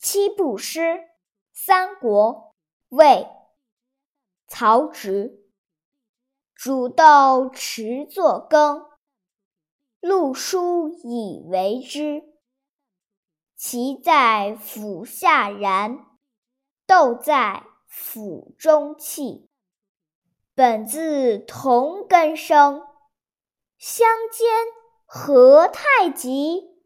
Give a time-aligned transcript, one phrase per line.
[0.00, 1.10] 七步诗，
[1.52, 2.54] 三国
[2.88, 3.28] 魏，
[4.48, 5.44] 曹植。
[6.54, 8.86] 煮豆持作羹，
[10.00, 12.22] 漉菽以为汁。
[13.58, 16.06] 萁在釜下燃，
[16.86, 19.50] 豆在釜中泣。
[20.54, 22.86] 本自同根生，
[23.76, 24.48] 相煎
[25.04, 26.79] 何太急？